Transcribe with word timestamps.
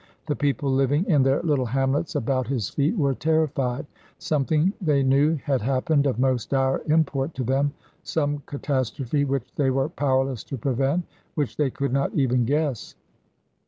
The 0.25 0.35
people 0.35 0.71
living 0.71 1.05
in 1.05 1.21
their 1.21 1.43
little 1.43 1.67
hamlets 1.67 2.15
about 2.15 2.47
his 2.47 2.69
feet 2.69 2.97
were 2.97 3.13
terrified. 3.13 3.85
Something 4.17 4.73
they 4.81 5.03
knew 5.03 5.35
had 5.45 5.61
happened 5.61 6.07
of 6.07 6.17
most 6.17 6.49
dire 6.49 6.81
import 6.87 7.35
to 7.35 7.43
them, 7.43 7.71
some 8.01 8.41
catastrophe 8.47 9.25
which 9.25 9.45
they 9.57 9.69
were 9.69 9.89
powerless 9.89 10.43
to 10.45 10.57
prevent, 10.57 11.03
which 11.35 11.55
they 11.55 11.69
could 11.69 11.93
not 11.93 12.11
even 12.15 12.45
guess. 12.45 12.95